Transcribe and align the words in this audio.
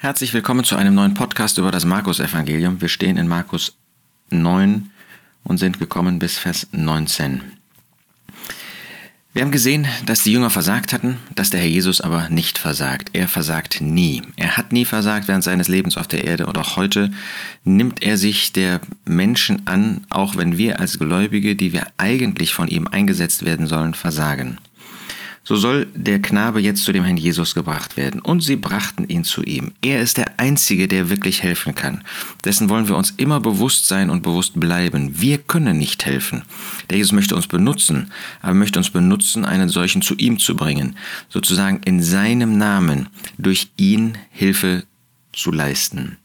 Herzlich 0.00 0.32
willkommen 0.32 0.62
zu 0.62 0.76
einem 0.76 0.94
neuen 0.94 1.14
Podcast 1.14 1.58
über 1.58 1.72
das 1.72 1.84
Markus-Evangelium. 1.84 2.80
Wir 2.80 2.88
stehen 2.88 3.16
in 3.16 3.26
Markus 3.26 3.76
9 4.30 4.92
und 5.42 5.58
sind 5.58 5.80
gekommen 5.80 6.20
bis 6.20 6.38
Vers 6.38 6.68
19. 6.70 7.40
Wir 9.32 9.42
haben 9.42 9.50
gesehen, 9.50 9.88
dass 10.06 10.22
die 10.22 10.30
Jünger 10.30 10.50
versagt 10.50 10.92
hatten, 10.92 11.16
dass 11.34 11.50
der 11.50 11.58
Herr 11.58 11.66
Jesus 11.66 12.00
aber 12.00 12.28
nicht 12.28 12.58
versagt. 12.58 13.10
Er 13.12 13.26
versagt 13.26 13.80
nie. 13.80 14.22
Er 14.36 14.56
hat 14.56 14.70
nie 14.70 14.84
versagt 14.84 15.26
während 15.26 15.42
seines 15.42 15.66
Lebens 15.66 15.96
auf 15.96 16.06
der 16.06 16.22
Erde 16.22 16.46
und 16.46 16.56
auch 16.58 16.76
heute 16.76 17.10
nimmt 17.64 18.00
er 18.00 18.16
sich 18.16 18.52
der 18.52 18.80
Menschen 19.04 19.66
an, 19.66 20.06
auch 20.10 20.36
wenn 20.36 20.56
wir 20.56 20.78
als 20.78 21.00
Gläubige, 21.00 21.56
die 21.56 21.72
wir 21.72 21.88
eigentlich 21.96 22.54
von 22.54 22.68
ihm 22.68 22.86
eingesetzt 22.86 23.44
werden 23.44 23.66
sollen, 23.66 23.94
versagen. 23.94 24.58
So 25.48 25.56
soll 25.56 25.86
der 25.94 26.20
Knabe 26.20 26.60
jetzt 26.60 26.84
zu 26.84 26.92
dem 26.92 27.04
Herrn 27.04 27.16
Jesus 27.16 27.54
gebracht 27.54 27.96
werden. 27.96 28.20
Und 28.20 28.42
sie 28.42 28.56
brachten 28.56 29.08
ihn 29.08 29.24
zu 29.24 29.42
ihm. 29.42 29.72
Er 29.80 30.02
ist 30.02 30.18
der 30.18 30.38
Einzige, 30.38 30.88
der 30.88 31.08
wirklich 31.08 31.42
helfen 31.42 31.74
kann. 31.74 32.04
Dessen 32.44 32.68
wollen 32.68 32.86
wir 32.86 32.98
uns 32.98 33.14
immer 33.16 33.40
bewusst 33.40 33.88
sein 33.88 34.10
und 34.10 34.22
bewusst 34.22 34.60
bleiben. 34.60 35.22
Wir 35.22 35.38
können 35.38 35.78
nicht 35.78 36.04
helfen. 36.04 36.42
Der 36.90 36.98
Jesus 36.98 37.12
möchte 37.12 37.34
uns 37.34 37.46
benutzen, 37.46 38.12
aber 38.42 38.52
möchte 38.52 38.78
uns 38.78 38.90
benutzen, 38.90 39.46
einen 39.46 39.70
solchen 39.70 40.02
zu 40.02 40.14
ihm 40.16 40.38
zu 40.38 40.54
bringen. 40.54 40.96
Sozusagen 41.30 41.80
in 41.86 42.02
seinem 42.02 42.58
Namen 42.58 43.08
durch 43.38 43.70
ihn 43.78 44.18
Hilfe 44.30 44.84
zu 45.32 45.50
leisten. 45.50 46.18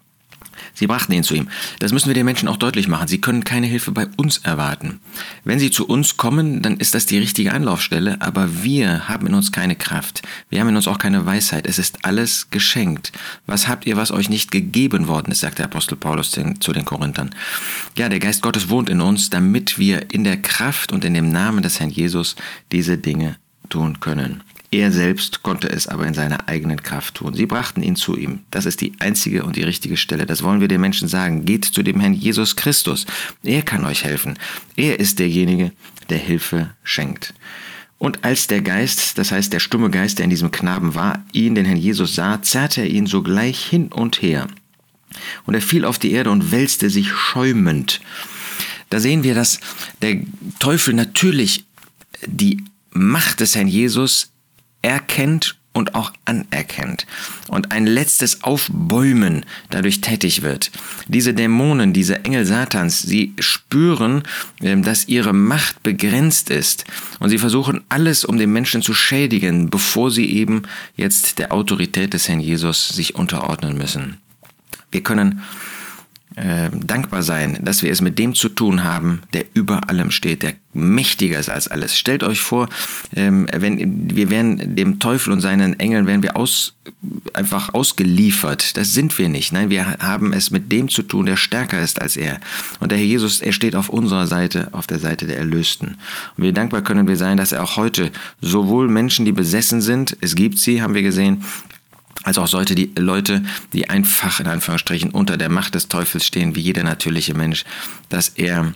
Sie 0.74 0.88
brachten 0.88 1.14
ihn 1.14 1.24
zu 1.24 1.36
ihm. 1.36 1.50
Das 1.80 1.92
müssen 1.92 2.08
wir 2.08 2.16
den 2.16 2.26
Menschen 2.26 2.48
auch 2.48 2.58
deutlich 2.58 2.88
machen. 2.88 3.08
Sie 3.08 3.22
können 3.22 3.44
keine 3.44 3.68
Hilfe 3.68 3.92
bei 3.92 4.08
uns 4.18 4.40
erwarten. 4.40 5.00
Wenn 5.44 5.60
sie 5.60 5.72
zu 5.72 5.88
uns 5.88 6.18
kommen, 6.18 6.62
dann 6.62 6.78
ist 6.78 6.96
das 6.96 7.06
die 7.06 7.20
richtige 7.20 7.54
Anlaufstelle, 7.54 8.18
aber 8.22 8.64
wir 8.64 9.08
haben 9.08 9.28
in 9.28 9.36
uns 9.36 9.52
keine 9.52 9.76
Kraft. 9.76 10.24
Wir 10.50 10.60
haben 10.60 10.70
in 10.70 10.76
uns 10.76 10.88
auch 10.88 10.98
keine 10.98 11.26
Weisheit. 11.26 11.68
Es 11.68 11.78
ist 11.78 12.06
alles 12.06 12.50
geschenkt. 12.50 13.12
Was 13.46 13.68
habt 13.68 13.86
ihr, 13.86 13.98
was 13.98 14.12
euch 14.12 14.30
nicht 14.30 14.52
gegeben 14.52 15.08
worden 15.08 15.32
ist, 15.32 15.42
sagt 15.42 15.60
der 15.60 15.66
Apostel 15.66 15.96
Paulus 15.96 16.32
zu 16.32 16.74
den 16.74 16.86
Korinthern. 16.86 17.36
Ja, 17.98 18.10
der 18.10 18.20
Geist 18.20 18.42
Gottes 18.42 18.70
wohnt 18.70 18.90
in 18.90 19.02
uns, 19.02 19.30
damit 19.30 19.78
wir 19.78 20.12
in 20.12 20.24
der 20.24 20.42
Kraft 20.42 20.92
und 20.92 21.06
in 21.06 21.14
dem 21.14 21.32
Namen 21.32 21.62
des 21.62 21.80
Herrn 21.80 21.90
Jesus 21.90 22.36
diese 22.72 22.98
Dinge 22.98 23.38
tun 23.70 24.00
können. 24.00 24.44
Er 24.74 24.92
selbst 24.92 25.44
konnte 25.44 25.70
es 25.70 25.88
aber 25.88 26.08
in 26.08 26.16
seiner 26.16 26.50
eigenen 26.50 26.82
Kraft 26.82 27.14
tun. 27.14 27.36
Sie 27.36 27.46
brachten 27.46 27.84
ihn 27.84 27.96
zu 27.96 28.18
ihm. 28.18 28.40
Das 28.50 28.66
ist 28.66 28.82
die 28.82 28.94
einzige 28.98 29.44
und 29.44 29.56
die 29.56 29.62
richtige 29.62 29.98
Stelle. 29.98 30.26
Das 30.26 30.42
wollen 30.42 30.62
wir 30.62 30.68
den 30.68 30.82
Menschen 30.82 31.08
sagen. 31.08 31.46
Geht 31.46 31.66
zu 31.66 31.84
dem 31.84 32.00
Herrn 32.00 32.16
Jesus 32.16 32.56
Christus. 32.56 33.06
Er 33.44 33.62
kann 33.62 33.86
euch 33.86 34.04
helfen. 34.04 34.34
Er 34.76 35.00
ist 35.00 35.20
derjenige, 35.20 35.74
der 36.10 36.18
Hilfe 36.18 36.72
schenkt. 36.84 37.36
Und 38.00 38.24
als 38.24 38.48
der 38.48 38.62
Geist, 38.62 39.20
das 39.20 39.32
heißt 39.32 39.54
der 39.54 39.60
stumme 39.60 39.92
Geist, 39.92 40.18
der 40.18 40.24
in 40.24 40.32
diesem 40.32 40.50
Knaben 40.50 40.96
war, 40.96 41.24
ihn, 41.34 41.54
den 41.54 41.66
Herrn 41.66 41.78
Jesus 41.78 42.16
sah, 42.16 42.42
zerrte 42.42 42.82
er 42.82 42.90
ihn 42.90 43.06
sogleich 43.06 43.64
hin 43.64 43.90
und 43.90 44.24
her. 44.24 44.48
Und 45.46 45.54
er 45.54 45.62
fiel 45.62 45.86
auf 45.86 46.00
die 46.00 46.14
Erde 46.14 46.32
und 46.32 46.52
wälzte 46.52 46.90
sich 46.90 47.12
schäumend. 47.12 48.02
Da 48.90 49.00
sehen 49.00 49.24
wir, 49.24 49.36
dass 49.36 49.60
der 50.02 50.18
Teufel 50.58 50.96
natürlich 50.96 51.64
die 52.26 52.64
Macht 52.90 53.40
des 53.40 53.56
Herrn 53.56 53.68
Jesus 53.68 54.33
erkennt 54.84 55.56
und 55.74 55.96
auch 55.96 56.14
anerkennt 56.26 57.08
und 57.48 57.72
ein 57.72 57.88
letztes 57.88 58.44
Aufbäumen 58.44 59.44
dadurch 59.72 60.02
tätig 60.02 60.44
wird. 60.44 60.72
Diese 61.08 61.34
Dämonen, 61.34 61.94
diese 61.94 62.24
Engel 62.24 62.46
Satans, 62.46 63.02
sie 63.02 63.34
spüren, 63.40 64.24
ähm, 64.62 64.84
dass 64.84 65.08
ihre 65.08 65.34
Macht 65.34 65.82
begrenzt 65.82 66.52
ist 66.52 66.86
und 67.20 67.30
sie 67.30 67.40
versuchen 67.40 67.82
alles, 67.90 68.24
um 68.24 68.38
den 68.38 68.54
Menschen 68.54 68.84
zu 68.84 68.94
schädigen, 68.94 69.72
bevor 69.72 70.12
sie 70.12 70.32
eben 70.32 70.64
jetzt 70.96 71.40
der 71.40 71.52
Autorität 71.52 72.14
des 72.14 72.30
Herrn 72.30 72.40
Jesus 72.40 72.90
sich 72.90 73.16
unterordnen 73.16 73.76
müssen. 73.76 74.18
Wir 74.92 75.02
können 75.02 75.42
äh, 76.36 76.70
dankbar 76.74 77.24
sein, 77.24 77.60
dass 77.62 77.84
wir 77.84 77.92
es 77.92 78.02
mit 78.02 78.18
dem 78.18 78.34
zu 78.34 78.50
tun 78.50 78.84
haben, 78.84 79.22
der 79.34 79.46
über 79.54 79.90
allem 79.90 80.12
steht, 80.12 80.44
der 80.44 80.54
mächtiger 80.74 81.40
ist 81.40 81.50
als 81.50 81.68
alles. 81.68 81.98
Stellt 81.98 82.24
euch 82.24 82.42
vor, 82.42 82.70
ähm, 83.16 83.48
wenn 83.56 84.10
wir 84.16 84.30
wären 84.30 84.76
dem 84.76 85.00
Teufel 85.00 85.32
und 85.32 85.42
seinen 85.42 85.80
Engeln 85.80 86.08
wären 86.08 86.24
wir 86.24 86.36
aus, 86.36 86.74
einfach 87.34 87.74
ausgeliefert. 87.74 88.78
Das 88.78 88.94
sind 88.94 89.18
wir 89.20 89.30
nicht. 89.30 89.54
Nein, 89.54 89.70
wir 89.70 89.98
haben 90.00 90.34
es 90.34 90.50
mit 90.50 90.72
dem 90.72 90.90
zu 90.90 91.04
tun, 91.04 91.28
der 91.28 91.38
stärker 91.38 91.80
ist 91.82 92.02
als 92.02 92.18
er. 92.18 92.40
Und 92.80 92.92
der 92.92 92.98
Herr 92.98 93.06
Jesus, 93.06 93.42
er 93.42 93.54
steht 93.54 93.76
auf 93.76 93.90
unserer 93.90 94.26
Seite, 94.26 94.70
auf 94.72 94.88
der 94.88 95.00
Seite 95.00 95.28
der 95.28 95.38
Erlösten. 95.38 95.98
Und 96.38 96.44
wie 96.44 96.54
dankbar 96.54 96.82
können 96.82 97.08
wir 97.08 97.18
sein, 97.18 97.38
dass 97.38 97.52
er 97.52 97.64
auch 97.64 97.78
heute 97.78 98.12
sowohl 98.42 98.88
Menschen, 98.88 99.26
die 99.26 99.32
besessen 99.32 99.82
sind, 99.82 100.18
es 100.22 100.36
gibt 100.36 100.58
sie, 100.58 100.82
haben 100.82 100.96
wir 100.96 101.04
gesehen, 101.04 101.44
als 102.24 102.38
auch 102.38 102.48
sollte 102.48 102.76
die 102.76 102.92
Leute, 102.98 103.44
die 103.74 103.90
einfach 103.90 104.40
in 104.40 104.48
Anführungsstrichen 104.48 105.12
unter 105.12 105.38
der 105.38 105.50
Macht 105.50 105.76
des 105.76 105.88
Teufels 105.88 106.26
stehen, 106.26 106.56
wie 106.56 106.62
jeder 106.62 106.84
natürliche 106.84 107.34
Mensch, 107.34 107.66
dass 108.10 108.30
er, 108.30 108.74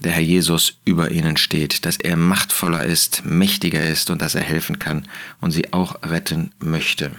der 0.00 0.12
Herr 0.12 0.22
Jesus, 0.22 0.78
über 0.84 1.10
ihnen 1.10 1.36
steht, 1.36 1.84
dass 1.84 1.96
er 1.96 2.16
machtvoller 2.16 2.84
ist, 2.84 3.24
mächtiger 3.24 3.84
ist 3.84 4.10
und 4.10 4.22
dass 4.22 4.34
er 4.34 4.42
helfen 4.42 4.78
kann 4.78 5.06
und 5.40 5.50
sie 5.50 5.72
auch 5.72 6.02
retten 6.02 6.52
möchte. 6.58 7.12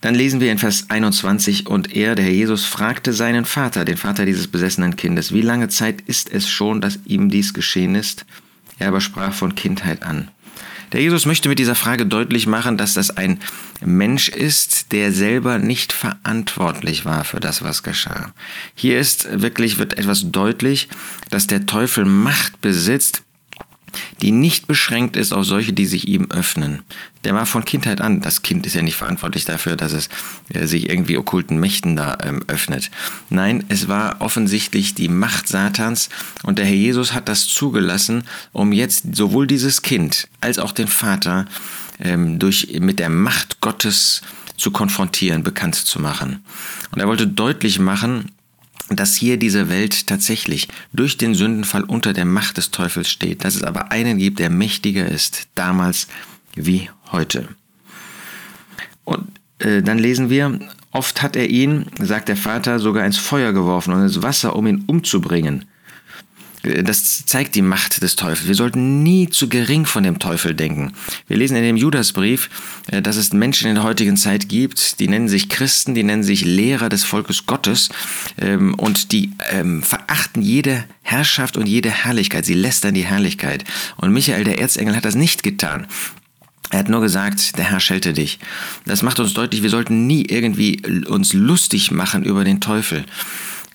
Dann 0.00 0.14
lesen 0.14 0.40
wir 0.40 0.52
in 0.52 0.58
Vers 0.58 0.90
21, 0.90 1.66
und 1.66 1.96
er, 1.96 2.14
der 2.14 2.24
Herr 2.24 2.32
Jesus, 2.32 2.64
fragte 2.64 3.12
seinen 3.12 3.44
Vater, 3.44 3.84
den 3.84 3.96
Vater 3.96 4.26
dieses 4.26 4.46
besessenen 4.46 4.94
Kindes, 4.94 5.32
wie 5.32 5.42
lange 5.42 5.68
Zeit 5.68 6.02
ist 6.02 6.30
es 6.32 6.48
schon, 6.48 6.80
dass 6.80 7.00
ihm 7.04 7.30
dies 7.30 7.52
geschehen 7.52 7.96
ist? 7.96 8.24
Er 8.78 8.88
aber 8.88 9.00
sprach 9.00 9.34
von 9.34 9.56
Kindheit 9.56 10.04
an. 10.04 10.30
Der 10.92 11.02
Jesus 11.02 11.26
möchte 11.26 11.48
mit 11.48 11.58
dieser 11.58 11.74
Frage 11.74 12.06
deutlich 12.06 12.46
machen, 12.46 12.76
dass 12.76 12.94
das 12.94 13.10
ein 13.10 13.40
Mensch 13.84 14.28
ist, 14.28 14.92
der 14.92 15.12
selber 15.12 15.58
nicht 15.58 15.92
verantwortlich 15.92 17.04
war 17.04 17.24
für 17.24 17.40
das, 17.40 17.62
was 17.62 17.82
geschah. 17.82 18.32
Hier 18.74 18.98
ist 18.98 19.42
wirklich, 19.42 19.78
wird 19.78 19.98
etwas 19.98 20.30
deutlich, 20.30 20.88
dass 21.30 21.46
der 21.46 21.66
Teufel 21.66 22.04
Macht 22.04 22.60
besitzt, 22.60 23.22
die 24.22 24.30
nicht 24.30 24.66
beschränkt 24.66 25.16
ist 25.16 25.32
auf 25.32 25.44
solche, 25.44 25.72
die 25.72 25.86
sich 25.86 26.08
ihm 26.08 26.30
öffnen. 26.30 26.82
Der 27.24 27.34
war 27.34 27.46
von 27.46 27.64
Kindheit 27.64 28.00
an, 28.00 28.20
das 28.20 28.42
Kind 28.42 28.66
ist 28.66 28.74
ja 28.74 28.82
nicht 28.82 28.96
verantwortlich 28.96 29.44
dafür, 29.44 29.76
dass 29.76 29.92
es 29.92 30.08
äh, 30.50 30.66
sich 30.66 30.88
irgendwie 30.88 31.18
okkulten 31.18 31.58
Mächten 31.58 31.96
da 31.96 32.16
ähm, 32.22 32.42
öffnet. 32.46 32.90
Nein, 33.30 33.64
es 33.68 33.88
war 33.88 34.20
offensichtlich 34.20 34.94
die 34.94 35.08
Macht 35.08 35.48
Satans 35.48 36.08
und 36.42 36.58
der 36.58 36.66
Herr 36.66 36.74
Jesus 36.74 37.12
hat 37.12 37.28
das 37.28 37.46
zugelassen, 37.46 38.24
um 38.52 38.72
jetzt 38.72 39.16
sowohl 39.16 39.46
dieses 39.46 39.82
Kind 39.82 40.28
als 40.40 40.58
auch 40.58 40.72
den 40.72 40.88
Vater 40.88 41.46
ähm, 42.00 42.38
durch, 42.38 42.78
mit 42.80 42.98
der 42.98 43.08
Macht 43.10 43.60
Gottes 43.60 44.22
zu 44.56 44.70
konfrontieren, 44.70 45.42
bekannt 45.42 45.76
zu 45.76 46.00
machen. 46.00 46.44
Und 46.90 47.00
er 47.00 47.06
wollte 47.06 47.26
deutlich 47.26 47.78
machen, 47.78 48.32
dass 48.90 49.14
hier 49.14 49.36
diese 49.36 49.68
Welt 49.68 50.06
tatsächlich 50.06 50.68
durch 50.92 51.16
den 51.16 51.34
Sündenfall 51.34 51.84
unter 51.84 52.12
der 52.12 52.24
Macht 52.24 52.56
des 52.56 52.70
Teufels 52.70 53.10
steht, 53.10 53.44
dass 53.44 53.54
es 53.54 53.62
aber 53.62 53.92
einen 53.92 54.18
gibt, 54.18 54.38
der 54.38 54.50
mächtiger 54.50 55.06
ist, 55.06 55.48
damals 55.54 56.08
wie 56.54 56.90
heute. 57.12 57.48
Und 59.04 59.28
äh, 59.58 59.82
dann 59.82 59.98
lesen 59.98 60.30
wir, 60.30 60.58
oft 60.92 61.22
hat 61.22 61.36
er 61.36 61.48
ihn, 61.48 61.86
sagt 61.98 62.28
der 62.28 62.36
Vater, 62.36 62.78
sogar 62.78 63.04
ins 63.04 63.18
Feuer 63.18 63.52
geworfen 63.52 63.92
und 63.92 64.02
ins 64.02 64.22
Wasser, 64.22 64.56
um 64.56 64.66
ihn 64.66 64.84
umzubringen. 64.86 65.64
Das 66.62 67.24
zeigt 67.24 67.54
die 67.54 67.62
Macht 67.62 68.02
des 68.02 68.16
Teufels. 68.16 68.48
Wir 68.48 68.54
sollten 68.54 69.02
nie 69.02 69.28
zu 69.28 69.48
gering 69.48 69.86
von 69.86 70.02
dem 70.02 70.18
Teufel 70.18 70.54
denken. 70.54 70.92
Wir 71.28 71.36
lesen 71.36 71.56
in 71.56 71.62
dem 71.62 71.76
Judasbrief, 71.76 72.50
äh, 72.90 73.00
dass 73.00 73.16
es 73.16 73.32
Menschen 73.32 73.68
in 73.68 73.76
der 73.76 73.84
heutigen 73.84 74.16
Zeit 74.16 74.48
gibt, 74.48 74.98
die 74.98 75.08
nennen 75.08 75.28
sich 75.28 75.48
Christen, 75.48 75.94
die 75.94 76.02
nennen 76.02 76.24
sich 76.24 76.44
Lehrer 76.44 76.88
des 76.88 77.04
Volkes 77.04 77.46
Gottes 77.46 77.90
ähm, 78.40 78.74
und 78.74 79.12
die 79.12 79.32
ähm, 79.50 79.82
verachten 79.82 80.42
jede 80.42 80.84
Herrschaft 81.02 81.56
und 81.56 81.66
jede 81.68 81.90
Herrlichkeit. 81.90 82.44
Sie 82.44 82.54
lästern 82.54 82.94
die 82.94 83.06
Herrlichkeit. 83.06 83.64
Und 83.96 84.12
Michael, 84.12 84.44
der 84.44 84.58
Erzengel, 84.58 84.96
hat 84.96 85.04
das 85.04 85.14
nicht 85.14 85.42
getan. 85.42 85.86
Er 86.70 86.80
hat 86.80 86.88
nur 86.88 87.00
gesagt, 87.00 87.56
der 87.56 87.70
Herr 87.70 87.80
schelte 87.80 88.12
dich. 88.12 88.38
Das 88.84 89.02
macht 89.02 89.20
uns 89.20 89.32
deutlich, 89.32 89.62
wir 89.62 89.70
sollten 89.70 90.06
nie 90.06 90.26
irgendwie 90.26 90.82
uns 91.06 91.32
lustig 91.32 91.90
machen 91.90 92.24
über 92.24 92.44
den 92.44 92.60
Teufel. 92.60 93.06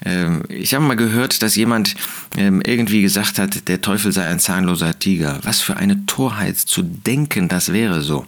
Ähm, 0.06 0.44
ich 0.50 0.74
habe 0.74 0.84
mal 0.86 0.96
gehört, 0.96 1.42
dass 1.42 1.56
jemand 1.56 1.96
ähm, 2.38 2.62
irgendwie 2.66 3.02
gesagt 3.02 3.40
hat, 3.40 3.68
der 3.68 3.82
Teufel 3.82 4.12
sei 4.12 4.26
ein 4.26 4.40
zahnloser 4.40 4.98
Tiger. 4.98 5.40
Was 5.44 5.62
für 5.62 5.78
eine 5.78 6.06
Torheit 6.06 6.58
zu 6.58 6.82
denken, 6.84 7.48
das 7.48 7.72
wäre 7.72 8.02
so. 8.02 8.26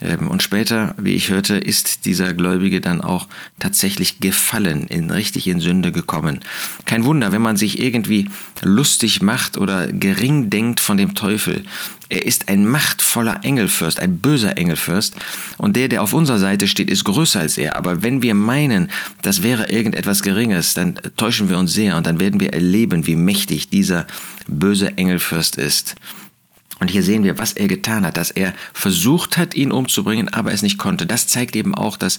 Ähm, 0.00 0.28
und 0.28 0.42
später, 0.42 0.94
wie 0.98 1.14
ich 1.14 1.30
hörte, 1.30 1.56
ist 1.56 2.04
dieser 2.04 2.34
Gläubige 2.34 2.80
dann 2.80 3.00
auch 3.00 3.28
tatsächlich 3.58 4.20
gefallen, 4.20 4.86
in, 4.88 5.10
richtig 5.10 5.46
in 5.46 5.60
Sünde 5.60 5.92
gekommen. 5.92 6.40
Kein 6.84 7.04
Wunder, 7.04 7.32
wenn 7.32 7.42
man 7.42 7.56
sich 7.56 7.80
irgendwie 7.80 8.30
lustig 8.62 9.22
macht 9.22 9.58
oder 9.58 9.88
gering 9.88 10.50
denkt 10.50 10.80
von 10.80 10.96
dem 10.96 11.14
Teufel. 11.14 11.64
Er 12.08 12.26
ist 12.26 12.48
ein 12.48 12.66
machtvoller 12.66 13.44
Engelfürst, 13.44 14.00
ein 14.00 14.18
böser 14.18 14.58
Engelfürst. 14.58 15.14
Und 15.58 15.76
der, 15.76 15.88
der 15.88 16.02
auf 16.02 16.12
unserer 16.12 16.40
Seite 16.40 16.66
steht, 16.66 16.90
ist 16.90 17.04
größer 17.04 17.38
als 17.38 17.56
er. 17.56 17.76
Aber 17.76 18.02
wenn 18.02 18.20
wir 18.20 18.34
meinen, 18.34 18.90
das 19.22 19.44
wäre 19.44 19.70
irgendetwas 19.70 20.22
Geringes, 20.22 20.74
dann 20.74 20.96
täuschen 21.16 21.48
wir 21.48 21.58
uns 21.58 21.72
sehr 21.72 21.96
und 21.96 22.06
dann 22.06 22.18
werden 22.18 22.40
wir 22.40 22.52
erleben, 22.52 23.06
wie 23.06 23.14
mächtig 23.14 23.68
dieser 23.68 24.08
böse 24.48 24.98
Engelfürst 24.98 25.56
ist. 25.56 25.94
Und 26.80 26.90
hier 26.90 27.02
sehen 27.02 27.24
wir, 27.24 27.38
was 27.38 27.52
er 27.52 27.68
getan 27.68 28.06
hat, 28.06 28.16
dass 28.16 28.30
er 28.30 28.54
versucht 28.72 29.36
hat, 29.36 29.54
ihn 29.54 29.70
umzubringen, 29.70 30.28
aber 30.28 30.52
es 30.52 30.62
nicht 30.62 30.78
konnte. 30.78 31.06
Das 31.06 31.26
zeigt 31.26 31.54
eben 31.54 31.74
auch, 31.74 31.96
dass 31.98 32.18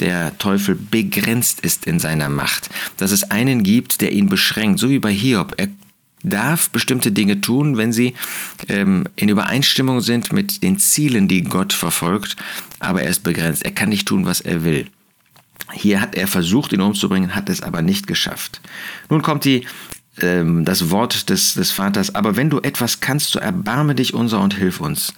der 0.00 0.36
Teufel 0.38 0.74
begrenzt 0.74 1.60
ist 1.60 1.86
in 1.86 1.98
seiner 1.98 2.28
Macht. 2.28 2.70
Dass 2.96 3.10
es 3.10 3.30
einen 3.30 3.62
gibt, 3.62 4.00
der 4.00 4.12
ihn 4.12 4.28
beschränkt, 4.28 4.80
so 4.80 4.88
wie 4.88 4.98
bei 4.98 5.12
Hiob. 5.12 5.54
Er 5.58 5.68
darf 6.22 6.70
bestimmte 6.70 7.12
Dinge 7.12 7.40
tun, 7.40 7.76
wenn 7.76 7.92
sie 7.92 8.14
ähm, 8.68 9.04
in 9.16 9.28
Übereinstimmung 9.28 10.00
sind 10.00 10.32
mit 10.32 10.62
den 10.62 10.78
Zielen, 10.78 11.28
die 11.28 11.42
Gott 11.42 11.72
verfolgt, 11.72 12.36
aber 12.80 13.02
er 13.02 13.10
ist 13.10 13.22
begrenzt. 13.22 13.64
Er 13.64 13.72
kann 13.72 13.88
nicht 13.90 14.08
tun, 14.08 14.24
was 14.24 14.40
er 14.40 14.64
will. 14.64 14.86
Hier 15.72 16.00
hat 16.00 16.14
er 16.14 16.26
versucht, 16.26 16.72
ihn 16.72 16.80
umzubringen, 16.80 17.34
hat 17.34 17.50
es 17.50 17.62
aber 17.62 17.82
nicht 17.82 18.06
geschafft. 18.06 18.60
Nun 19.10 19.22
kommt 19.22 19.44
die, 19.44 19.66
ähm, 20.22 20.64
das 20.64 20.90
Wort 20.90 21.30
des, 21.30 21.54
des 21.54 21.70
Vaters, 21.70 22.14
aber 22.14 22.36
wenn 22.36 22.50
du 22.50 22.60
etwas 22.60 23.00
kannst, 23.00 23.30
so 23.30 23.38
erbarme 23.38 23.94
dich 23.94 24.14
unser 24.14 24.40
und 24.40 24.54
hilf 24.54 24.80
uns. 24.80 25.12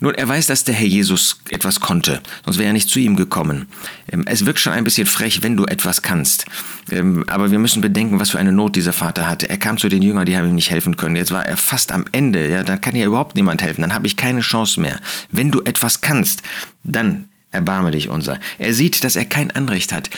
Nun, 0.00 0.14
er 0.14 0.28
weiß, 0.28 0.46
dass 0.48 0.64
der 0.64 0.74
Herr 0.74 0.86
Jesus 0.86 1.40
etwas 1.50 1.80
konnte, 1.80 2.20
sonst 2.44 2.58
wäre 2.58 2.66
er 2.66 2.72
nicht 2.72 2.88
zu 2.88 2.98
ihm 2.98 3.16
gekommen. 3.16 3.68
Ähm, 4.10 4.24
es 4.26 4.44
wirkt 4.44 4.58
schon 4.58 4.72
ein 4.72 4.84
bisschen 4.84 5.06
frech, 5.06 5.42
wenn 5.42 5.56
du 5.56 5.64
etwas 5.64 6.02
kannst. 6.02 6.46
Ähm, 6.90 7.24
aber 7.28 7.50
wir 7.50 7.58
müssen 7.58 7.80
bedenken, 7.80 8.20
was 8.20 8.30
für 8.30 8.38
eine 8.38 8.52
Not 8.52 8.76
dieser 8.76 8.92
Vater 8.92 9.28
hatte. 9.28 9.48
Er 9.48 9.56
kam 9.56 9.78
zu 9.78 9.88
den 9.88 10.02
Jüngern, 10.02 10.26
die 10.26 10.36
haben 10.36 10.48
ihm 10.48 10.56
nicht 10.56 10.70
helfen 10.70 10.96
können. 10.96 11.16
Jetzt 11.16 11.30
war 11.30 11.46
er 11.46 11.56
fast 11.56 11.92
am 11.92 12.04
Ende. 12.12 12.48
Ja, 12.50 12.62
dann 12.62 12.80
kann 12.80 12.96
ja 12.96 13.06
überhaupt 13.06 13.34
niemand 13.34 13.62
helfen. 13.62 13.82
Dann 13.82 13.94
habe 13.94 14.06
ich 14.06 14.16
keine 14.16 14.40
Chance 14.40 14.80
mehr. 14.80 14.98
Wenn 15.30 15.50
du 15.50 15.62
etwas 15.62 16.00
kannst, 16.00 16.42
dann 16.82 17.28
Erbarme 17.54 17.90
dich 17.90 18.08
unser. 18.08 18.38
Er 18.58 18.74
sieht, 18.74 19.04
dass 19.04 19.16
er 19.16 19.24
kein 19.24 19.50
Anrecht 19.50 19.92
hat. 19.92 20.10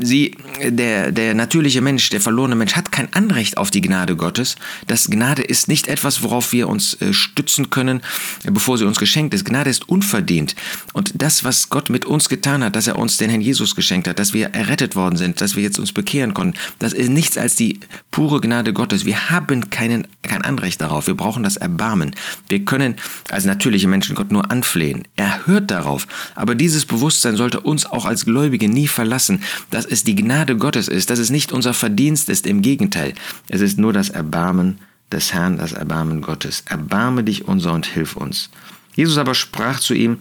Sie, 0.00 0.36
der, 0.62 1.12
der 1.12 1.34
natürliche 1.34 1.80
Mensch, 1.80 2.10
der 2.10 2.20
verlorene 2.20 2.56
Mensch 2.56 2.74
hat 2.74 2.92
kein 2.92 3.12
Anrecht 3.12 3.56
auf 3.56 3.70
die 3.70 3.80
Gnade 3.80 4.16
Gottes. 4.16 4.56
Das 4.86 5.08
Gnade 5.08 5.42
ist 5.42 5.68
nicht 5.68 5.88
etwas, 5.88 6.22
worauf 6.22 6.52
wir 6.52 6.68
uns 6.68 7.00
äh, 7.00 7.12
stützen 7.12 7.70
können, 7.70 8.02
bevor 8.44 8.78
sie 8.78 8.84
uns 8.84 8.98
geschenkt 8.98 9.32
ist. 9.32 9.44
Gnade 9.44 9.70
ist 9.70 9.88
unverdient. 9.88 10.56
Und 10.92 11.12
das, 11.22 11.44
was 11.44 11.70
Gott 11.70 11.88
mit 11.88 12.04
uns 12.04 12.28
getan 12.28 12.64
hat, 12.64 12.76
dass 12.76 12.86
er 12.86 12.98
uns 12.98 13.16
den 13.16 13.30
Herrn 13.30 13.40
Jesus 13.40 13.74
geschenkt 13.76 14.08
hat, 14.08 14.18
dass 14.18 14.32
wir 14.32 14.48
errettet 14.48 14.96
worden 14.96 15.16
sind, 15.16 15.40
dass 15.40 15.56
wir 15.56 15.62
jetzt 15.62 15.78
uns 15.78 15.92
bekehren 15.92 16.34
konnten, 16.34 16.58
das 16.78 16.92
ist 16.92 17.10
nichts 17.10 17.38
als 17.38 17.54
die 17.54 17.80
pure 18.10 18.40
Gnade 18.40 18.72
Gottes. 18.72 19.04
Wir 19.04 19.30
haben 19.30 19.70
keinen, 19.70 20.06
kein 20.30 20.42
Anrecht 20.42 20.80
darauf. 20.80 21.06
Wir 21.06 21.14
brauchen 21.14 21.42
das 21.42 21.56
Erbarmen. 21.56 22.14
Wir 22.48 22.64
können 22.64 22.96
als 23.30 23.44
natürliche 23.44 23.88
Menschen 23.88 24.14
Gott 24.14 24.32
nur 24.32 24.50
anflehen. 24.50 25.02
Er 25.16 25.46
hört 25.46 25.70
darauf 25.70 26.06
aber 26.34 26.54
dieses 26.54 26.86
Bewusstsein 26.86 27.36
sollte 27.36 27.60
uns 27.60 27.86
auch 27.86 28.04
als 28.04 28.24
Gläubige 28.24 28.68
nie 28.68 28.88
verlassen, 28.88 29.42
dass 29.70 29.84
es 29.84 30.04
die 30.04 30.14
Gnade 30.14 30.56
Gottes 30.56 30.88
ist, 30.88 31.10
dass 31.10 31.18
es 31.18 31.30
nicht 31.30 31.52
unser 31.52 31.74
Verdienst 31.74 32.28
ist, 32.28 32.46
im 32.46 32.62
Gegenteil. 32.62 33.14
Es 33.48 33.60
ist 33.60 33.78
nur 33.78 33.92
das 33.92 34.08
Erbarmen 34.08 34.78
des 35.12 35.32
Herrn, 35.32 35.58
das 35.58 35.72
Erbarmen 35.72 36.22
Gottes. 36.22 36.64
Erbarme 36.66 37.24
dich 37.24 37.46
unser 37.48 37.72
und 37.72 37.86
hilf 37.86 38.16
uns. 38.16 38.50
Jesus 38.94 39.18
aber 39.18 39.34
sprach 39.34 39.80
zu 39.80 39.94
ihm, 39.94 40.18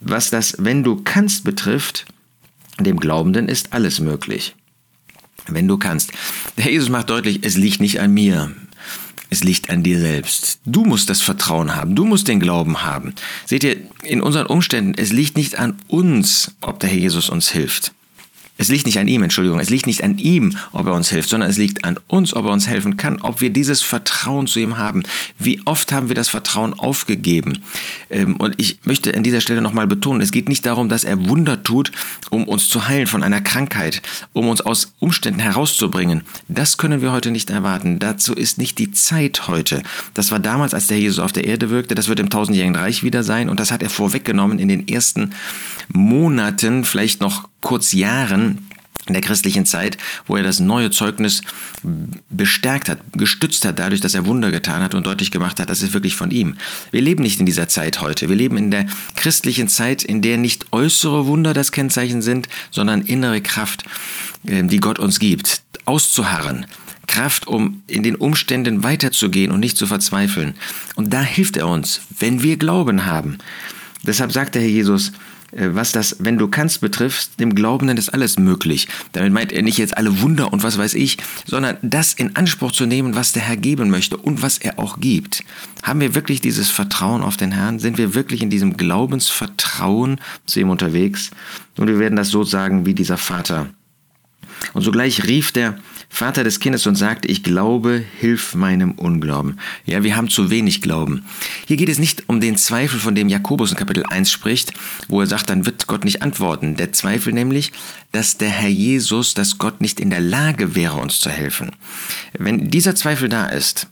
was 0.00 0.30
das 0.30 0.56
Wenn 0.58 0.82
du 0.82 1.02
kannst 1.02 1.44
betrifft, 1.44 2.06
dem 2.80 2.98
Glaubenden 2.98 3.48
ist 3.48 3.72
alles 3.72 4.00
möglich. 4.00 4.56
Wenn 5.46 5.68
du 5.68 5.76
kannst. 5.76 6.12
Der 6.56 6.70
Jesus 6.70 6.88
macht 6.88 7.10
deutlich, 7.10 7.40
es 7.42 7.56
liegt 7.56 7.80
nicht 7.80 8.00
an 8.00 8.12
mir. 8.12 8.52
Es 9.32 9.42
liegt 9.42 9.70
an 9.70 9.82
dir 9.82 9.98
selbst. 9.98 10.58
Du 10.66 10.84
musst 10.84 11.08
das 11.08 11.22
Vertrauen 11.22 11.74
haben. 11.74 11.96
Du 11.96 12.04
musst 12.04 12.28
den 12.28 12.38
Glauben 12.38 12.82
haben. 12.82 13.14
Seht 13.46 13.64
ihr, 13.64 13.78
in 14.02 14.20
unseren 14.20 14.44
Umständen, 14.44 14.92
es 14.94 15.10
liegt 15.10 15.38
nicht 15.38 15.58
an 15.58 15.78
uns, 15.88 16.52
ob 16.60 16.80
der 16.80 16.90
Herr 16.90 16.98
Jesus 16.98 17.30
uns 17.30 17.48
hilft. 17.48 17.94
Es 18.58 18.68
liegt 18.68 18.86
nicht 18.86 18.98
an 18.98 19.08
ihm, 19.08 19.22
Entschuldigung, 19.22 19.58
es 19.58 19.70
liegt 19.70 19.86
nicht 19.86 20.04
an 20.04 20.18
ihm, 20.18 20.56
ob 20.72 20.86
er 20.86 20.92
uns 20.92 21.08
hilft, 21.08 21.30
sondern 21.30 21.48
es 21.48 21.56
liegt 21.56 21.84
an 21.84 21.98
uns, 22.06 22.34
ob 22.34 22.44
er 22.44 22.52
uns 22.52 22.68
helfen 22.68 22.96
kann, 22.96 23.20
ob 23.22 23.40
wir 23.40 23.50
dieses 23.50 23.82
Vertrauen 23.82 24.46
zu 24.46 24.60
ihm 24.60 24.76
haben. 24.76 25.02
Wie 25.38 25.60
oft 25.64 25.90
haben 25.90 26.08
wir 26.08 26.14
das 26.14 26.28
Vertrauen 26.28 26.74
aufgegeben? 26.74 27.58
Ähm, 28.10 28.36
und 28.36 28.54
ich 28.58 28.78
möchte 28.84 29.16
an 29.16 29.22
dieser 29.22 29.40
Stelle 29.40 29.62
nochmal 29.62 29.86
betonen, 29.86 30.20
es 30.20 30.30
geht 30.30 30.48
nicht 30.48 30.66
darum, 30.66 30.88
dass 30.88 31.02
er 31.02 31.28
Wunder 31.28 31.62
tut, 31.62 31.92
um 32.30 32.44
uns 32.44 32.68
zu 32.68 32.86
heilen 32.86 33.06
von 33.06 33.22
einer 33.22 33.40
Krankheit, 33.40 34.02
um 34.32 34.48
uns 34.48 34.60
aus 34.60 34.92
Umständen 35.00 35.40
herauszubringen. 35.40 36.22
Das 36.46 36.76
können 36.76 37.00
wir 37.00 37.10
heute 37.10 37.30
nicht 37.30 37.50
erwarten. 37.50 37.98
Dazu 37.98 38.34
ist 38.34 38.58
nicht 38.58 38.78
die 38.78 38.92
Zeit 38.92 39.48
heute. 39.48 39.82
Das 40.14 40.30
war 40.30 40.38
damals, 40.38 40.74
als 40.74 40.86
der 40.86 41.00
Jesus 41.00 41.18
auf 41.18 41.32
der 41.32 41.44
Erde 41.44 41.70
wirkte, 41.70 41.94
das 41.94 42.08
wird 42.08 42.20
im 42.20 42.30
tausendjährigen 42.30 42.76
Reich 42.76 43.02
wieder 43.02 43.24
sein 43.24 43.48
und 43.48 43.58
das 43.58 43.72
hat 43.72 43.82
er 43.82 43.90
vorweggenommen 43.90 44.58
in 44.58 44.68
den 44.68 44.86
ersten 44.86 45.32
Monaten, 45.88 46.84
vielleicht 46.84 47.20
noch 47.20 47.48
kurz 47.60 47.92
Jahren 47.92 48.68
in 49.06 49.14
der 49.14 49.22
christlichen 49.22 49.66
Zeit, 49.66 49.98
wo 50.26 50.36
er 50.36 50.44
das 50.44 50.60
neue 50.60 50.90
Zeugnis 50.90 51.42
bestärkt 52.30 52.88
hat, 52.88 52.98
gestützt 53.14 53.64
hat, 53.64 53.80
dadurch, 53.80 54.00
dass 54.00 54.14
er 54.14 54.26
Wunder 54.26 54.52
getan 54.52 54.80
hat 54.80 54.94
und 54.94 55.06
deutlich 55.06 55.32
gemacht 55.32 55.58
hat, 55.58 55.70
das 55.70 55.82
ist 55.82 55.92
wirklich 55.92 56.14
von 56.14 56.30
ihm. 56.30 56.56
Wir 56.92 57.00
leben 57.00 57.24
nicht 57.24 57.40
in 57.40 57.46
dieser 57.46 57.68
Zeit 57.68 58.00
heute. 58.00 58.28
Wir 58.28 58.36
leben 58.36 58.56
in 58.56 58.70
der 58.70 58.86
christlichen 59.16 59.66
Zeit, 59.66 60.04
in 60.04 60.22
der 60.22 60.38
nicht 60.38 60.66
äußere 60.72 61.26
Wunder 61.26 61.52
das 61.52 61.72
Kennzeichen 61.72 62.22
sind, 62.22 62.48
sondern 62.70 63.02
innere 63.02 63.40
Kraft, 63.40 63.84
äh, 64.46 64.62
die 64.62 64.78
Gott 64.78 65.00
uns 65.00 65.18
gibt, 65.18 65.62
auszuharren. 65.84 66.66
Kraft, 67.08 67.48
um 67.48 67.82
in 67.88 68.04
den 68.04 68.14
Umständen 68.14 68.84
weiterzugehen 68.84 69.50
und 69.50 69.60
nicht 69.60 69.76
zu 69.76 69.88
verzweifeln. 69.88 70.54
Und 70.94 71.12
da 71.12 71.22
hilft 71.22 71.56
er 71.56 71.66
uns, 71.66 72.00
wenn 72.20 72.42
wir 72.42 72.56
Glauben 72.56 73.04
haben. 73.04 73.38
Deshalb 74.04 74.32
sagt 74.32 74.54
der 74.54 74.62
Herr 74.62 74.68
Jesus, 74.68 75.12
was 75.52 75.92
das, 75.92 76.16
wenn 76.18 76.38
du 76.38 76.48
kannst, 76.48 76.80
betrifft, 76.80 77.38
dem 77.38 77.54
Glaubenden 77.54 77.98
ist 77.98 78.08
alles 78.08 78.38
möglich. 78.38 78.88
Damit 79.12 79.32
meint 79.32 79.52
er 79.52 79.62
nicht 79.62 79.78
jetzt 79.78 79.96
alle 79.96 80.22
Wunder 80.22 80.52
und 80.52 80.62
was 80.62 80.78
weiß 80.78 80.94
ich, 80.94 81.18
sondern 81.46 81.76
das 81.82 82.14
in 82.14 82.36
Anspruch 82.36 82.72
zu 82.72 82.86
nehmen, 82.86 83.14
was 83.14 83.32
der 83.32 83.42
Herr 83.42 83.56
geben 83.56 83.90
möchte 83.90 84.16
und 84.16 84.42
was 84.42 84.58
er 84.58 84.78
auch 84.78 84.98
gibt. 85.00 85.44
Haben 85.82 86.00
wir 86.00 86.14
wirklich 86.14 86.40
dieses 86.40 86.70
Vertrauen 86.70 87.22
auf 87.22 87.36
den 87.36 87.52
Herrn? 87.52 87.78
Sind 87.78 87.98
wir 87.98 88.14
wirklich 88.14 88.42
in 88.42 88.50
diesem 88.50 88.76
Glaubensvertrauen 88.76 90.20
zu 90.46 90.60
ihm 90.60 90.70
unterwegs? 90.70 91.30
Und 91.76 91.88
wir 91.88 91.98
werden 91.98 92.16
das 92.16 92.28
so 92.28 92.44
sagen 92.44 92.86
wie 92.86 92.94
dieser 92.94 93.18
Vater. 93.18 93.68
Und 94.72 94.82
sogleich 94.82 95.24
rief 95.26 95.52
der 95.52 95.78
Vater 96.14 96.44
des 96.44 96.60
Kindes 96.60 96.86
und 96.86 96.94
sagte, 96.94 97.26
ich 97.28 97.42
glaube, 97.42 98.04
hilf 98.20 98.54
meinem 98.54 98.92
Unglauben. 98.92 99.58
Ja, 99.86 100.02
wir 100.02 100.14
haben 100.14 100.28
zu 100.28 100.50
wenig 100.50 100.82
Glauben. 100.82 101.24
Hier 101.66 101.78
geht 101.78 101.88
es 101.88 101.98
nicht 101.98 102.28
um 102.28 102.38
den 102.38 102.58
Zweifel, 102.58 103.00
von 103.00 103.14
dem 103.14 103.30
Jakobus 103.30 103.70
in 103.70 103.78
Kapitel 103.78 104.04
1 104.04 104.30
spricht, 104.30 104.74
wo 105.08 105.22
er 105.22 105.26
sagt, 105.26 105.48
dann 105.48 105.64
wird 105.64 105.86
Gott 105.86 106.04
nicht 106.04 106.20
antworten. 106.20 106.76
Der 106.76 106.92
Zweifel 106.92 107.32
nämlich, 107.32 107.72
dass 108.12 108.36
der 108.36 108.50
Herr 108.50 108.68
Jesus, 108.68 109.32
dass 109.32 109.56
Gott 109.56 109.80
nicht 109.80 110.00
in 110.00 110.10
der 110.10 110.20
Lage 110.20 110.74
wäre, 110.74 110.98
uns 110.98 111.18
zu 111.18 111.30
helfen. 111.30 111.70
Wenn 112.34 112.70
dieser 112.70 112.94
Zweifel 112.94 113.30
da 113.30 113.46
ist, 113.46 113.88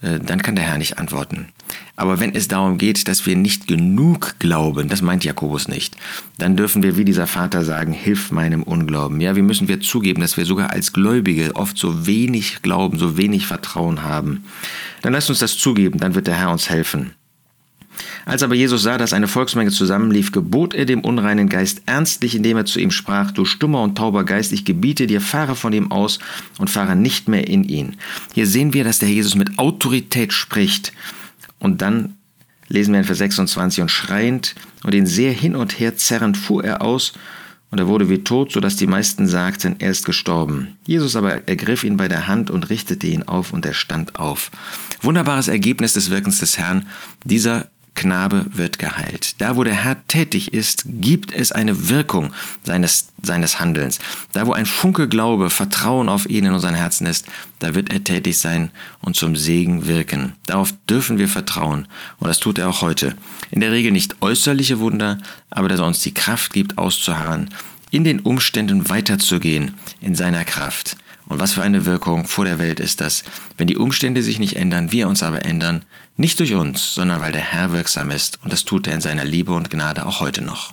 äh, 0.00 0.20
dann 0.20 0.42
kann 0.42 0.54
der 0.54 0.64
Herr 0.64 0.78
nicht 0.78 0.98
antworten. 0.98 1.48
Aber 1.98 2.20
wenn 2.20 2.32
es 2.32 2.46
darum 2.46 2.78
geht, 2.78 3.08
dass 3.08 3.26
wir 3.26 3.34
nicht 3.34 3.66
genug 3.66 4.36
glauben, 4.38 4.88
das 4.88 5.02
meint 5.02 5.24
Jakobus 5.24 5.66
nicht, 5.66 5.96
dann 6.38 6.56
dürfen 6.56 6.84
wir 6.84 6.96
wie 6.96 7.04
dieser 7.04 7.26
Vater 7.26 7.64
sagen, 7.64 7.92
hilf 7.92 8.30
meinem 8.30 8.62
Unglauben. 8.62 9.20
Ja, 9.20 9.34
wie 9.34 9.42
müssen 9.42 9.66
wir 9.66 9.80
zugeben, 9.80 10.20
dass 10.20 10.36
wir 10.36 10.44
sogar 10.44 10.70
als 10.70 10.92
Gläubige 10.92 11.56
oft 11.56 11.76
so 11.76 12.06
wenig 12.06 12.62
glauben, 12.62 13.00
so 13.00 13.16
wenig 13.16 13.48
Vertrauen 13.48 14.04
haben. 14.04 14.44
Dann 15.02 15.12
lasst 15.12 15.28
uns 15.28 15.40
das 15.40 15.58
zugeben, 15.58 15.98
dann 15.98 16.14
wird 16.14 16.28
der 16.28 16.36
Herr 16.36 16.52
uns 16.52 16.70
helfen. 16.70 17.14
Als 18.26 18.44
aber 18.44 18.54
Jesus 18.54 18.84
sah, 18.84 18.96
dass 18.96 19.12
eine 19.12 19.26
Volksmenge 19.26 19.72
zusammenlief, 19.72 20.30
gebot 20.30 20.74
er 20.74 20.84
dem 20.84 21.00
unreinen 21.00 21.48
Geist 21.48 21.82
ernstlich, 21.86 22.36
indem 22.36 22.58
er 22.58 22.64
zu 22.64 22.78
ihm 22.78 22.92
sprach, 22.92 23.32
du 23.32 23.44
stummer 23.44 23.82
und 23.82 23.98
tauber 23.98 24.22
Geist, 24.22 24.52
ich 24.52 24.64
gebiete 24.64 25.08
dir, 25.08 25.20
fahre 25.20 25.56
von 25.56 25.72
ihm 25.72 25.90
aus 25.90 26.20
und 26.58 26.70
fahre 26.70 26.94
nicht 26.94 27.26
mehr 27.26 27.48
in 27.48 27.64
ihn. 27.64 27.96
Hier 28.34 28.46
sehen 28.46 28.72
wir, 28.72 28.84
dass 28.84 29.00
der 29.00 29.08
Jesus 29.08 29.34
mit 29.34 29.58
Autorität 29.58 30.32
spricht. 30.32 30.92
Und 31.58 31.82
dann 31.82 32.14
lesen 32.68 32.92
wir 32.92 33.00
in 33.00 33.06
Vers 33.06 33.18
26, 33.18 33.82
und 33.82 33.90
schreiend 33.90 34.54
und 34.84 34.94
ihn 34.94 35.06
sehr 35.06 35.32
hin 35.32 35.56
und 35.56 35.78
her 35.80 35.96
zerrend 35.96 36.36
fuhr 36.36 36.64
er 36.64 36.82
aus, 36.82 37.12
und 37.70 37.78
er 37.78 37.86
wurde 37.86 38.08
wie 38.08 38.24
tot, 38.24 38.52
so 38.52 38.60
dass 38.60 38.76
die 38.76 38.86
meisten 38.86 39.26
sagten, 39.26 39.76
er 39.78 39.90
ist 39.90 40.06
gestorben. 40.06 40.78
Jesus 40.86 41.16
aber 41.16 41.46
ergriff 41.46 41.84
ihn 41.84 41.98
bei 41.98 42.08
der 42.08 42.26
Hand 42.26 42.50
und 42.50 42.70
richtete 42.70 43.06
ihn 43.06 43.24
auf, 43.24 43.52
und 43.52 43.66
er 43.66 43.74
stand 43.74 44.18
auf. 44.18 44.50
Wunderbares 45.02 45.48
Ergebnis 45.48 45.92
des 45.92 46.08
Wirkens 46.08 46.38
des 46.38 46.56
Herrn. 46.56 46.86
Dieser 47.24 47.68
Knabe 47.94 48.46
wird 48.50 48.78
geheilt. 48.78 49.40
Da, 49.40 49.56
wo 49.56 49.64
der 49.64 49.74
Herr 49.74 50.06
tätig 50.06 50.52
ist, 50.52 50.84
gibt 50.86 51.32
es 51.32 51.52
eine 51.52 51.88
Wirkung 51.88 52.32
seines, 52.62 53.08
seines 53.22 53.60
Handelns. 53.60 53.98
Da, 54.32 54.46
wo 54.46 54.52
ein 54.52 54.66
Funke 54.66 55.08
Glaube, 55.08 55.50
Vertrauen 55.50 56.08
auf 56.08 56.28
ihn 56.28 56.44
in 56.44 56.52
unseren 56.52 56.74
Herzen 56.74 57.06
ist, 57.06 57.26
da 57.58 57.74
wird 57.74 57.92
er 57.92 58.04
tätig 58.04 58.38
sein 58.38 58.70
und 59.00 59.16
zum 59.16 59.36
Segen 59.36 59.86
wirken. 59.86 60.34
Darauf 60.46 60.72
dürfen 60.88 61.18
wir 61.18 61.28
vertrauen 61.28 61.88
und 62.18 62.28
das 62.28 62.40
tut 62.40 62.58
er 62.58 62.68
auch 62.68 62.82
heute. 62.82 63.16
In 63.50 63.60
der 63.60 63.72
Regel 63.72 63.92
nicht 63.92 64.22
äußerliche 64.22 64.78
Wunder, 64.78 65.18
aber 65.50 65.68
dass 65.68 65.80
er 65.80 65.86
uns 65.86 66.00
die 66.00 66.14
Kraft 66.14 66.52
gibt, 66.52 66.78
auszuharren, 66.78 67.50
in 67.90 68.04
den 68.04 68.20
Umständen 68.20 68.88
weiterzugehen 68.88 69.74
in 70.00 70.14
seiner 70.14 70.44
Kraft. 70.44 70.96
Und 71.28 71.40
was 71.40 71.52
für 71.52 71.62
eine 71.62 71.84
Wirkung 71.84 72.26
vor 72.26 72.46
der 72.46 72.58
Welt 72.58 72.80
ist 72.80 73.00
das, 73.02 73.22
wenn 73.58 73.66
die 73.66 73.76
Umstände 73.76 74.22
sich 74.22 74.38
nicht 74.38 74.56
ändern, 74.56 74.92
wir 74.92 75.08
uns 75.08 75.22
aber 75.22 75.44
ändern, 75.44 75.84
nicht 76.16 76.40
durch 76.40 76.54
uns, 76.54 76.94
sondern 76.94 77.20
weil 77.20 77.32
der 77.32 77.42
Herr 77.42 77.72
wirksam 77.72 78.10
ist, 78.10 78.42
und 78.42 78.52
das 78.52 78.64
tut 78.64 78.86
er 78.86 78.94
in 78.94 79.02
seiner 79.02 79.24
Liebe 79.24 79.52
und 79.52 79.70
Gnade 79.70 80.06
auch 80.06 80.20
heute 80.20 80.42
noch. 80.42 80.72